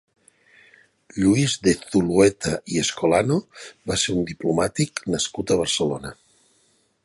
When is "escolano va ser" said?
2.85-4.15